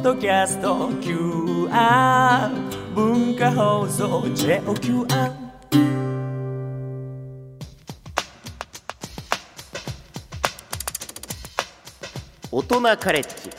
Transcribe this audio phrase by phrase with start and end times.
[0.00, 2.48] ッドキャスト QR
[2.94, 5.06] 文化放送 JOQR
[12.50, 13.50] 大人カレッジ。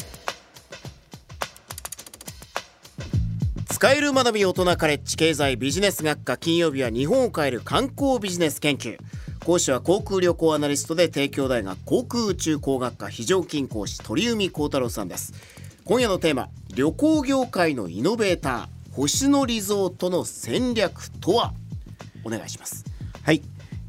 [3.69, 8.97] 使える学び大人カレッジ経済ビジネス学科金曜日は日本を変える観光ビジネス研究。
[9.45, 15.60] 講師は航空旅行アナリストで帝京大学航空宇宙工学科非常勤講師鳥海幸太郎さんです。
[15.91, 21.51] 今夜のテーマ旅行業界のイノベーター星野リゾートの戦略とは？
[22.23, 22.85] お願いします。
[23.23, 23.41] はい、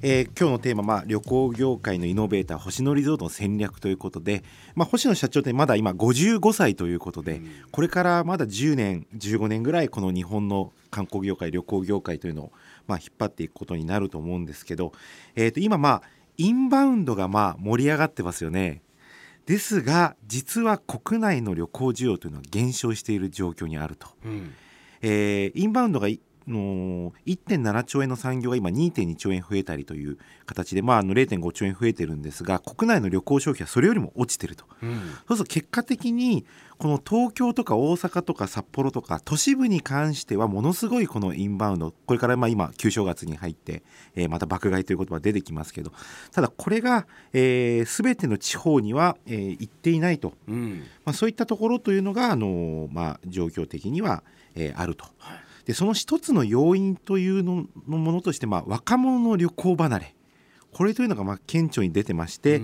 [0.03, 4.43] えー今日のテーマ、まあ、旅行業界のイノベーター星野リゾートの戦略ということで、
[4.75, 12.53] まあ、星野社長ってまだ今55歳ということで、これからまだ10年15年ぐらいこの日本の観光業界旅行業界というのを、
[12.89, 14.93] まあ、引っ張っていくことになると思うんですけど、
[15.37, 16.03] えー、と今まあ
[16.37, 18.83] インバウンドがまあ盛り上がってますよね。
[19.47, 24.09] ですが実は国内の旅行需要というのは減少している状況にあると。
[25.05, 34.65] えーインバウンドがいの1.7兆円の産業が今2.2兆円増えたりという形で、まあ、あの0.5兆円増えてるんですが国内の旅行消費はそれよりも落ちてると、
[35.29, 36.45] そうすると結果的に
[36.83, 43.85] この東京とか大阪とか札幌とか都市部に関してはものすごいこのインバウンドこれからまあ今旧正月に入って、
[44.17, 45.93] えーまた爆買いという言葉が出てきますけど
[46.33, 50.33] ただこれが、えー、全ての地方には、えー行っていないと。
[50.49, 54.25] うんまあ、そういったところというのが、あのまあ、状況的には、
[54.57, 55.05] えーあると。
[55.65, 60.15] でその一つの要因というののものとして、まあ、若者の旅行離れ。
[60.73, 62.63] これというのがまあ顕著に出てまして、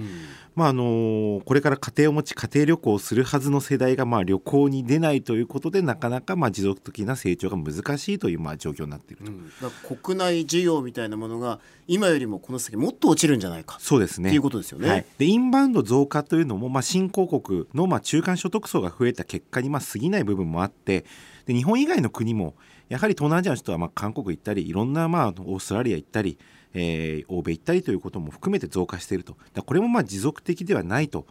[0.54, 9.30] まああのこれから家庭を持ち家庭旅行をするはずの世代がまあ旅行に出ないということでなかなかまあ持続的な成長が難しいというまあ状況になっていると。
[9.30, 13.76] だから国内需要みたいなものが今よりもこの先もっと落ちるんじゃないか。
[13.78, 14.30] そうですね。
[14.30, 14.88] っていうことですよね。
[14.88, 21.04] はい、でインバウンド増加というのも、まあ、新興国の、まあ、中間所得層が増えた結果に、まあ、過ぎない部分もあって
[21.44, 22.54] で日本以外の国も
[22.88, 26.38] やはり東南アジアの人は、まあ、韓国行ったりいろんな、まあ、オーストラリア行ったり、
[26.74, 29.36] えー欧米行ったりということも含めて増加していると。
[29.54, 31.26] だこれもまあ持続的ではないと、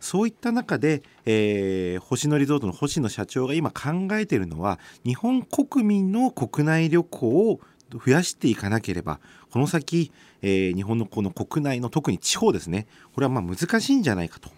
[0.00, 7.60] そういった中で、えー星野リゾートの星野社長が今考えているのは日本国民の国内旅行を
[7.92, 10.12] 増やしていかなければこの先、
[10.42, 14.50] えー日本のこの国内の特に地方ですねこれはまあ難しいんじゃないかと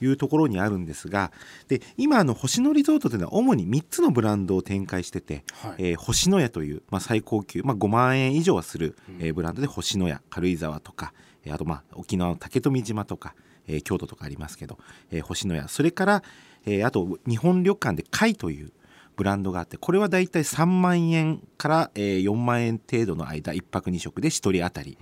[0.00, 1.32] いうところにあるんですが
[1.68, 5.74] で今あの星野リゾートというのは主に3つのブランドを展開してて、はい。
[5.78, 11.12] えー星野屋という、まあ、最高級、まあ、5万円以上はする、えーブランドで星野屋軽井沢とか、
[11.44, 13.34] えーあとまあ沖縄の竹富島とか、
[13.66, 14.78] えー京都とかありますけど、
[15.10, 15.68] えー星野屋。
[15.68, 16.22] それから、
[16.66, 18.72] えーあと日本旅館で海という
[19.20, 24.96] ブランドがあってこれはだいたい3万円から、えー4万円程度の間1泊2食で1人当たり。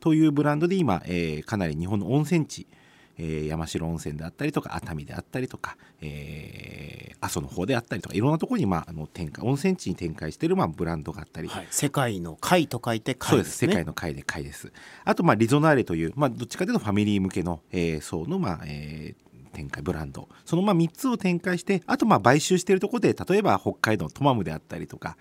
[0.00, 2.66] というブランドで今、えーかなり日本の温泉地、
[3.16, 13.58] えー山城温泉であったりとか熱海であったりとか、えー阿蘇の方であったりとかいろんなところに、まあ、あの展開温泉地に展開している、まあ、ブランドがあったり、はい、世界の貝と書いてそうで貝です。
[13.58, 14.72] すね世界の会で会です。
[15.04, 25.16] あとまあリゾナーレという、まあ、どっちかというとファミリー向けの、えー層の、まあえー展開ブランドそのまあ3つを展開してあとまあ買収しているところで例えば北海道のトマムであったりとか、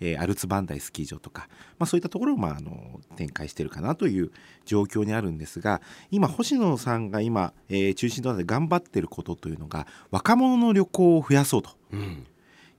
[0.00, 1.48] えーアルツバンダイスキー場とか、
[1.78, 4.30] まあ、そういったところをまああの展開しているかなという
[4.64, 11.70] 状況にあるんですが今星野さんが今、えー中心となって頑張っていることというのが若者の旅行を増やそうと。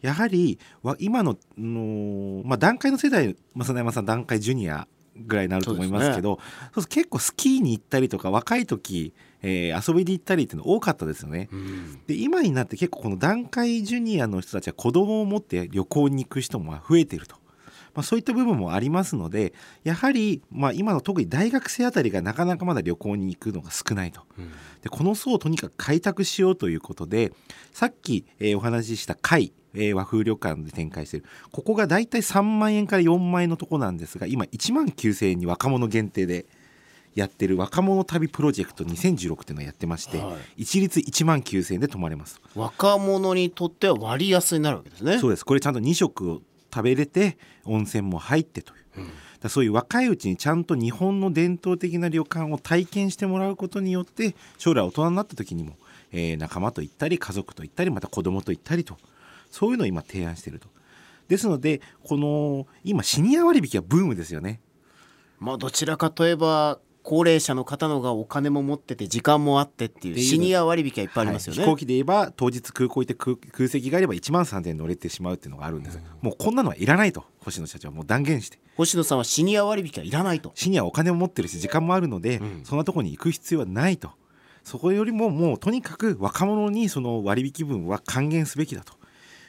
[0.01, 4.87] やはりわ今のの、まあ、段階の世代正山さん段階ジュニア
[5.25, 6.39] ぐらいになると思いますけど
[6.73, 11.49] そうすると結構スキーに行ったりとか若い時、えー遊びに行ったりっていうの多かったですよね。
[12.07, 17.35] で今になって結構この段階ジュニアの人たちは子供を持って旅行に行く人も増えていると。
[17.93, 24.21] まあ、そういった部分もありますのでやはり、まあ、今の特に大学生あたりがなかなかまだ旅行に行くのが少ないと。
[24.83, 27.33] でこの層をとにかく開拓しようということで
[27.73, 31.25] さっき、えーお話しした会、えー和風旅館で展開している。
[31.51, 36.45] ここがだいたい3万円から4万円のとこなんですが今1万9000円に若者限定で
[37.15, 42.39] やってる若者旅プロジェクト2016っていうのをやってまして、は一律1万9000円で泊まれます。
[42.55, 45.17] 若者にとっては割安になるわけですね。
[45.17, 45.45] そうです。
[45.45, 46.41] これちゃんと2食を
[46.73, 49.11] 食べれて温泉も入ってという、だか
[49.43, 55.75] らそういう若いうちにちゃんと日本の伝統的な旅館を体験してもらうことによって将来大人になった時にも、
[56.11, 58.97] えー仲間と行ったり家族と行ったりまた子供と行ったりと
[59.51, 60.67] そういうのを今提案していると。
[61.27, 64.61] ですのでこの今シニア割引はブームですよね。
[65.39, 71.65] まあどちらかといえば高齢者の方の方がお金も持ってて時間もあってっていうシニア割引はいっぱいありますよね、はい。
[71.65, 77.89] 飛行機で言えば当日空港行って空空席があれば1万3000円乗れてしまうっていうのがあるんです、もうこんなのはいらないと星野社長。
[77.89, 78.59] はもう断言して。
[78.75, 80.51] 星野さんはシニア割引はいらないと。
[80.53, 82.61] シニアはお金を持ってるし時間もあるので、うん。
[82.65, 84.11] そんなところに行く必要はないと。
[84.65, 88.96] そこよりももうとにかく若者にその割引分は還元すべきだと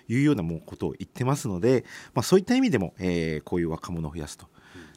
[0.08, 1.84] いうようなもうことを言ってますので、
[2.14, 4.46] まあ、そういった意味でも、えーこういう若者を増やすと、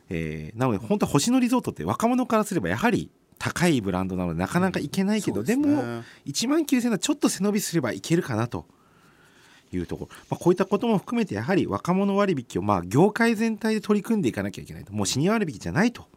[0.10, 5.68] えーなので本当は星野リゾートって若者からすればやはり高いブランドなのでなかなか行けないけど、そうですね。
[5.68, 8.66] も1万9000円はちょっと背伸びすればいけるかなと。
[9.74, 10.10] いうとこ。
[10.10, 14.94] ろ、まあ、こういったことも含めてやはり若者割引をまあ業界全体で取り組んでいかなきゃいけないと。
[14.94, 16.08] もうシニア割引じゃないと。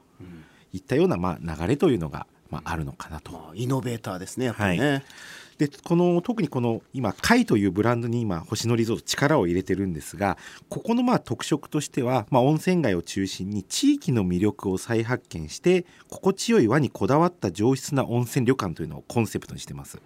[0.73, 3.33] いったようなまあ流れというのがまああるのかなと。
[3.33, 5.05] まあ、イノベーターですねやっぱりね、
[5.59, 10.37] でこの特にこの今貝というブランドに今星野リゾート力を入れてるんですが
[10.69, 20.01] ここのまあ特色としては、まあ、温泉街を中心に地域の魅力を再発見して心地よい和にこだわった上質な温泉旅館というのをコンセプトにしてます。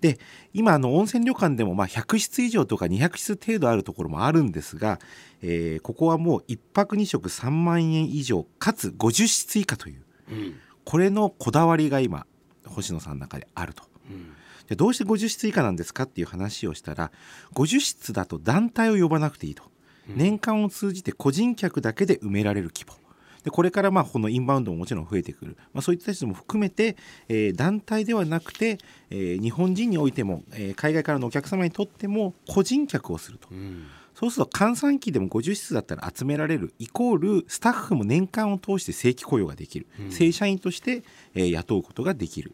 [0.00, 0.18] で
[0.52, 4.98] 今あの温泉旅館でもまあ100室以上とか200室程度あるところもあるんですが、
[5.40, 10.54] えーここはもう1泊2食3万円以上かつ50室以下といううん
[10.84, 12.26] これのこだわりが今
[12.66, 13.84] 星野さんの中であると。
[14.10, 14.34] うん
[14.68, 17.10] じゃあどうして50室以下なんですかっていう話をしたら
[17.54, 19.64] 50室だと団体を呼ばなくていいと、
[20.06, 23.04] 年間を通じて個人客だけで埋められる規模。
[23.44, 26.96] でこれからまあこのインバウンドももちろん増えてくる、まあ、そういった人も含めて、
[27.28, 28.78] えー団体ではなくて、
[29.10, 33.48] えー日本人においても、えー海外からのお客様にとっても個人客をすると。
[33.50, 33.86] うん
[34.24, 41.02] そうすると閑散期でも50室だったら集められるイコールスタッフも年間を通して正規雇用ができる、正社員として、
[41.34, 42.52] えー雇うことができる、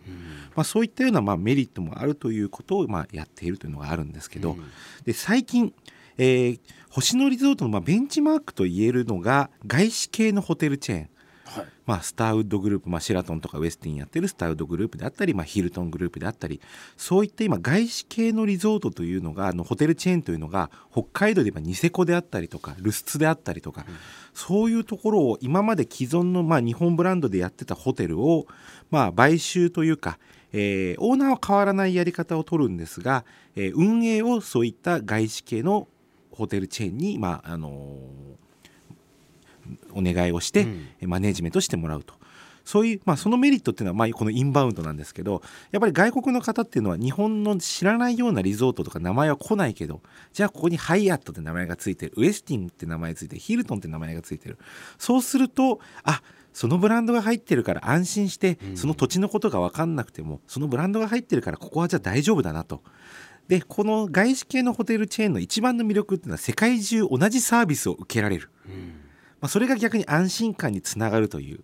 [0.56, 4.56] まあ、そういったようなまあメリットもあるということをまあやっているというのがあるんですけど、
[5.04, 5.72] で最近、
[6.18, 11.08] えー星野リゾートのまあベンチマークと言えるのが外資系のホテルチェーン
[11.50, 11.66] はい。
[11.86, 16.60] まあ、スターウッドグループ、まあ、シェラトンとかウェスティンやってるスターウッドグループであったり、まあ、ヒルトングループであったり
[16.96, 23.84] そういった今外資系のリゾートというのがあのホテルチェーンというのが北海道で言えばニセコであったりとかルスツであったりとか、
[24.34, 28.46] そういうところを今まで既存のまあ日本ブランドでやってたホテルを
[28.90, 30.18] まあ買収というか、
[30.52, 33.24] えーオーナーは変わらないやり方を取るんですが、
[33.56, 35.88] えー運営をそういった外資系の
[36.30, 38.49] ホテルチェーンに、まああのー
[39.92, 40.88] お願いをして、うん。
[41.00, 42.14] えマネージメントしてもらうと。
[42.64, 50.00] そういう、まあ、そのメリットっていうのは、まあ、このインバウンドなんですけどやっぱり外国の方っていうのは日本の知らないようなリゾートとか名前は来ないけど
[50.32, 54.58] じゃあここにハイアットって名前がついてるウエスティンって名前がついてるヒルトンって名前がついてる。
[54.98, 62.82] そうするとあそのブランドが入ってるから安心してその土地のことが分かんなくてもそのブランドが入ってるからここはじゃあ大丈夫だなと。
[63.48, 68.48] でこの外資系のホテルチェーンの一番の魅力っていうのは世界中同じサービスを受けられる、
[69.40, 71.60] まあ、それが逆に安心感につながるという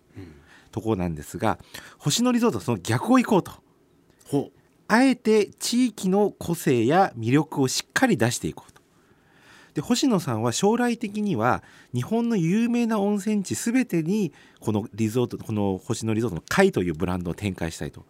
[0.71, 1.59] ところなんですが
[1.97, 3.51] 星野リゾートはその逆を行こうと
[4.25, 4.51] ほ
[4.87, 8.81] あえて地域の個性や魅力をしっかり出していこうと。
[9.73, 11.61] で星野さんは将来的には
[11.93, 18.05] 日本の有名な温泉地全てにこのリゾートこの星野リゾートの貝というブランドを展開したいと。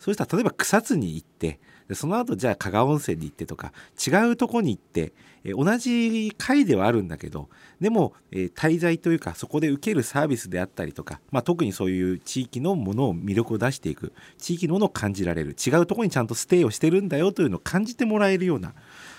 [0.00, 3.72] そうしたら例えば草津に行ってでその後じゃあ加賀温泉に行ってとか
[4.04, 5.12] 違うとこに行って、
[5.44, 18.72] えー同じ会ではあるんだけどでも、えー滞在というかそこで受けるサービスであったりとか、まあ、特にそういう地域のものを魅力を出していく地域のものを感じられる違うところにちゃんとステイをしてるんだよというのを感じてもらえるような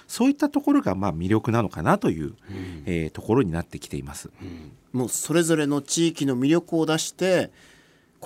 [0.07, 2.33] そういったところがまあ魅力なのかなという、
[2.85, 4.29] えーところになってきています。
[4.93, 7.51] うもうそれぞれの地域の魅力を出して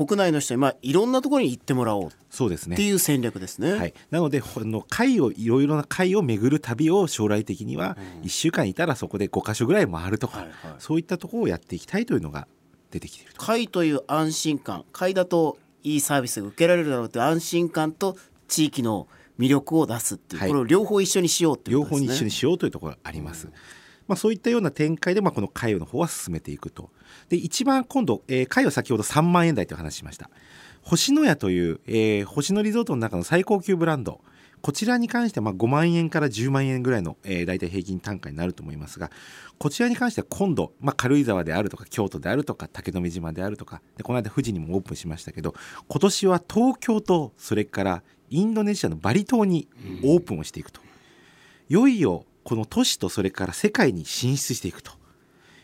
[0.05, 3.73] 国内の人にまあいろんなところに行ってもらおうっそうですねていう戦略ですね。
[3.73, 12.47] はい、なのでこの会をいろいろな会を巡る旅を将来的には1週間いたらそこで5か所ぐらい回るとか、はいはいそういったところをやっていきたいというのが
[12.91, 13.45] 出てきていると。
[13.45, 18.15] 会という安心感会だといいサービスが受けられるだろうという安心感と
[18.47, 19.07] 地域の
[19.37, 22.07] 魅力を出すっていう、はいこれを両方一緒にしようっていう両ことですね。
[22.07, 23.49] 方に一緒にしようというところがあります。
[24.09, 26.89] まあ、そういったような展開で、まあ、この会の方は進めていくと。
[27.29, 30.29] で一番今度、えー、会は先ほど3万円台という話しました。
[30.81, 34.21] 星野屋という、えー星野リゾートの中の最高級ブランド
[34.61, 39.11] こちらに関してはまあ5万円から10万円ぐらいの、えー、大体平均単価になると思いますが
[39.57, 45.53] こちらに関しては今度、まあ、軽井沢であるとか京都であるとか竹富島であるとかでこの間富士にもオープンしましたけど
[45.87, 49.67] 今年は東京とそれからインドネシアのバリ島に
[50.03, 50.81] オープンをしていくと。
[51.69, 54.91] いよいよこの都市とそれから世界に進出していくと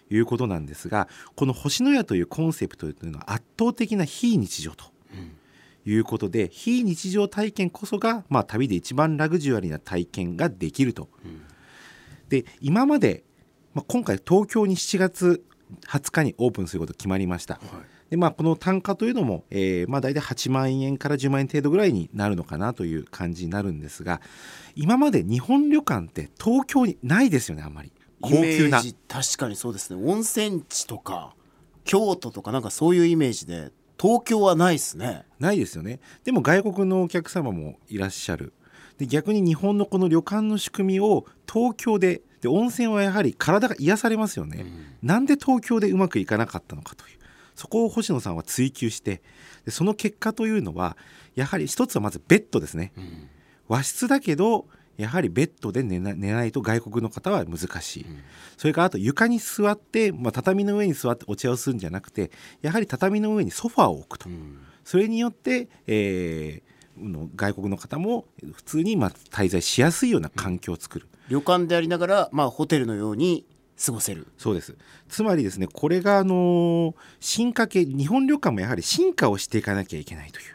[0.10, 4.86] いうことなんですがこの星のやというコンセプトというのは圧倒的な非日常と
[5.86, 11.10] いうことで、非日常体験こそが、まあ、旅で一番ラグジュアリーな体験ができると。
[12.28, 13.24] で今まで、
[13.76, 15.46] まあ、今回東京に7月
[15.88, 17.60] 20日にオープンすること決まりました。
[18.10, 24.22] でまあ、この単価というのも、えーまあ、大体8万円から10万円程度ぐらいになるのかなという感じになるんですが
[24.76, 27.92] 今まで日本旅館って東京にないですよねあんまり。
[28.22, 28.44] 高級な。
[28.44, 30.02] イメージ確かにそうですね。
[30.04, 31.34] 温泉地とか
[31.84, 35.26] 京都とかなんかそういうイメージで東京はないですね。
[35.40, 36.00] ないですよね。
[36.24, 38.54] でも外国のお客様もいらっしゃる。
[38.98, 44.66] で逆に日本のこの旅館の仕組みを東京でで温泉はやはり体が癒されますよね、
[45.02, 47.18] なんで東京でうまくいかなかったのかという
[47.56, 49.22] そこを星野さんは追求して
[49.66, 50.98] でその結果というのは
[51.36, 52.94] やはり一つはまずベッドですね、
[53.68, 54.66] 和室だけど
[54.98, 58.06] やはりベッドで寝な寝ないと外国の方は難しい、
[58.58, 62.32] それからあと床に座って、まあ、畳の上に座ってお茶をするんじゃなくて
[62.62, 64.30] やはり畳の上にソファーを置くと、
[64.86, 73.46] それによって、えーの外国の方も普通にまあ滞在しやすいような環境を作る、旅館でありながら、まあ、ホテルのように
[73.84, 74.28] 過ごせる。
[74.38, 74.76] そうです。
[75.10, 80.46] つまりですねこれがあのー進化系日本旅館もやはり進化をしていかなきゃいけないという、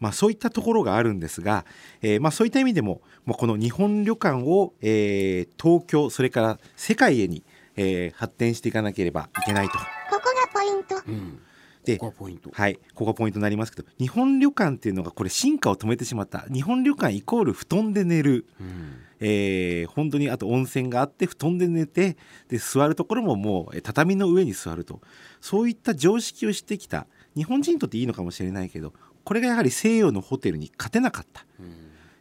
[0.00, 1.64] まあ、そういったところがあるんですが、
[2.02, 7.42] えーまあ、そういった意味でも、まあ、この日本旅館を、えー東京それから世界へに、
[7.76, 9.72] えー発展していかなければいけないと。
[9.78, 10.20] ここが
[10.52, 10.96] ポイント。
[11.08, 11.38] うん
[11.84, 12.50] でここがポイント。
[12.52, 16.46] はい、ここがポイントになりますけど日本旅館っていうのがこれ進化を止めてしまった。
[16.52, 18.98] 日本旅館イコール布団で寝る、うん。
[19.20, 22.16] えー本当にあと温泉があって布団で寝て
[22.48, 25.00] で座るところももうえ畳の上に座ると。
[25.40, 28.92] そういった常識をしてきた日本人にとっていいのかもしれないけど
[29.24, 31.44] これがやはり西洋のホテルに勝てなかった。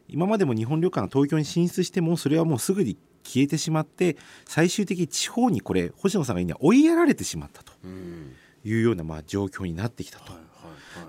[0.08, 7.74] 今までも日本旅館が東京に進出してもそれはもうすぐに消えてしまって最終的に地方にこれ星野さんが言うには追いやられてしまったと。
[7.84, 10.34] うんいうようなまあ状況になってきたと。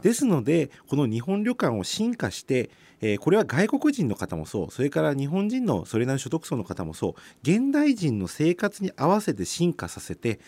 [0.03, 2.71] ですのでこの日本旅館を進化して、
[3.01, 10.41] えーこれは外国人の方もそうそれから日本人のそれなりの所得層の方もそう現代人の生活に合わせて進化させて、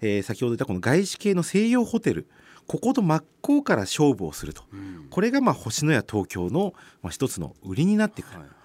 [0.00, 2.28] えー先ほど言ったこの外資系の西洋ホテル
[2.66, 4.62] ここと真っ向から勝負をすると。
[4.72, 5.06] うん。
[5.10, 8.38] これがまあ星のや東京の、まあ、一つの売りになってくる。
[8.38, 8.56] はいはい。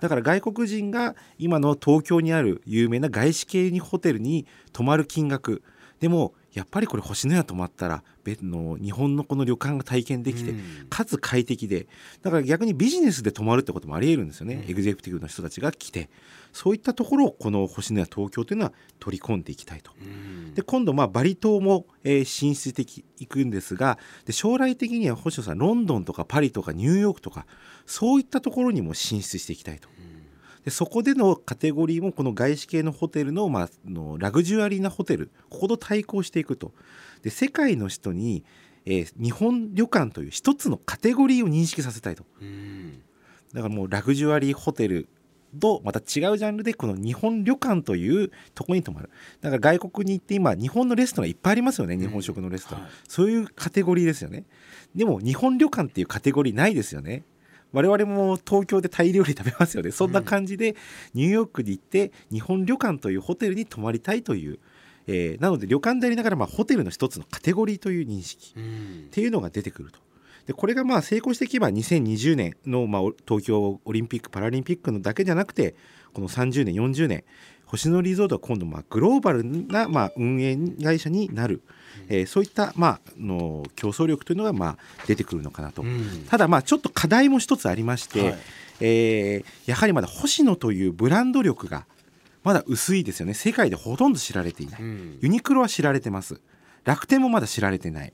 [0.00, 5.62] だから外国人が今の東京にある有名な外資系にホテルに泊まる金額。
[6.00, 11.86] でもやっぱりこれ星のや泊まったら別の日本のこの旅館が体験できて、うんかつ快適で
[12.22, 16.10] だから逆にビジネスで泊まるってこともありえるんですよね、うんエグゼクティブの人たちが来て
[16.52, 19.92] そういったところをこの星のや東京というのは取り込んでいきたいと。
[20.00, 27.46] うんで今度まあバリ島も、えー進出していくんですがで将来的には星野さんロンドンとかパリとかニューヨークとか
[27.86, 29.88] そういったところにも進出していきたいと。
[30.64, 36.72] でそこでのカテゴリーもこの外資系のホテルの,、まあ、のラグジュアリーなホテルここと対抗していくと。
[37.22, 38.44] で世界の人に、
[38.84, 42.24] えー日本旅館という一つのカテゴリーを認識させたいと。
[42.40, 43.02] うん。
[43.52, 45.08] だからもうラグジュアリーホテル
[45.58, 49.10] とまた違うジャンルでこの日本旅館というところに泊まる。
[49.40, 52.92] だから外国に行って今日本のレストランいっぱいありますよね日本食のレストラン、はい。
[53.08, 54.44] そういうカテゴリーですよね。
[54.94, 57.24] でも日本旅館っていうカテゴリーないですよね
[57.72, 59.90] 我々も東京でタイ料理食べますよね。
[59.90, 60.74] そんな感じで
[61.14, 64.58] ニューヨークに行って日本旅館というホテルに泊まりたいという、
[65.06, 69.04] えーなので旅館でありながらまあホテルの一つのカテゴリーという認識うん。
[69.06, 69.98] っていうのが出てくると。
[70.46, 75.74] でこれがまあ成功していけば2020年のまあお東京オリンピック・パラリンピックのだけじゃなくて
[76.12, 77.24] この30年40年
[77.70, 81.62] 星野リゾートは今度まあグローバルなまあ運営会社になる、
[82.08, 85.82] えーそういったまあの競争力というのがまあ出てくるのかなと。
[85.82, 86.24] うん。
[86.28, 88.38] ただまあちょっと課題も一つありまして、はい。
[88.80, 91.86] えーやはりまだ星野というブランド力が
[92.42, 93.34] まだ薄いですよね。
[93.34, 94.82] 世界でほとんど知られていない。
[94.82, 95.18] うん。
[95.20, 96.40] ユニクロは知られてます。
[96.84, 98.12] 楽天もまだ知られてない。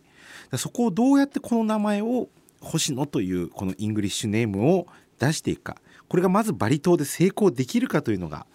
[0.59, 2.29] そこをどうやってこの名前を
[2.61, 4.87] 星野というこの English name を
[5.19, 5.77] 出していくか。
[6.09, 8.47] これがまずバリ島で成功できるかというのが、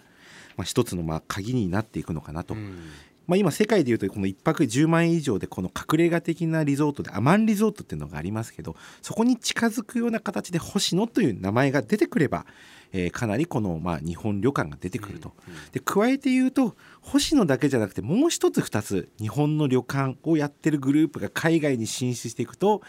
[0.56, 2.78] まあ、一つのまあ鍵になっていくのかなと、うん。
[3.26, 12.46] まあ、今世界でいうとこの1泊10万円以上でこの隠れ家的なリゾートでアマンリゾートっていうのがありますけどそこに近づくような形で星野という名前が出てくれば、
[12.92, 15.32] えーかなりこのまあ日本旅館が出てくると。
[15.72, 22.82] で加えて言うと星野だけじゃなくてもう一つ二つ日本の旅館をやってるグループが海外に進出していくと、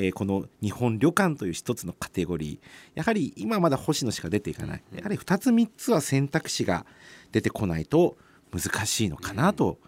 [0.00, 2.68] えーこの日本旅館という一つのカテゴリー。
[2.94, 4.82] やはり今まだ星野しか出ていかない。
[4.94, 6.86] やはり二つ三つは選択肢が
[7.32, 8.16] 出てこないと
[8.52, 9.78] 難しいのかなと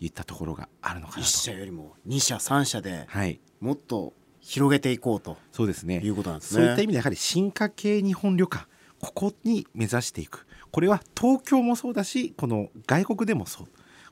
[0.00, 1.38] いったところがあるのかな一と。
[1.38, 3.40] 社よりも二社三社ではい。
[3.60, 5.36] もっと広げていこうと。
[5.52, 6.00] そうですね。
[6.02, 6.62] いうことなんですね。
[6.64, 8.66] そういった意味でやはり進化系日本旅館
[9.00, 10.46] ここに目指していく。
[10.72, 13.68] これは東京もそうだしこの外国でもそう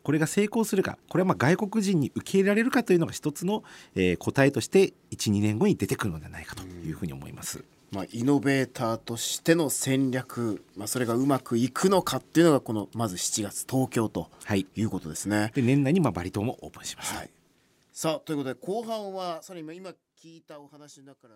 [0.08, 3.62] これが成功するかこれはまあ外国人に受け入れられるかというのが一つの、
[3.94, 7.62] えー答えとして12年後に出てくるのではないかというふうに思います。
[7.90, 15.52] まあ、イノベーターとしての戦略、まあ、それがうまくいくのかっていうのがこのまず7月東京とはい、いうことですね。
[15.54, 17.14] で年内にまあバリ島もオープンします。
[17.14, 17.30] はい、
[17.92, 21.34] さあということで後半はそれ今今聞いたお話の中から